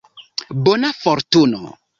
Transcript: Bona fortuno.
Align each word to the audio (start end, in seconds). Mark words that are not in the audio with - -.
Bona 0.69 0.91
fortuno. 1.03 1.75